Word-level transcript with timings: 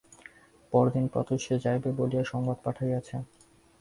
পরদিন 0.73 1.05
প্রত্যুষে 1.07 1.55
যাইবে 1.65 1.89
বলিয়া 1.99 2.23
সংবাদ 2.23 2.57
পাঠাইয়াছে। 2.63 3.15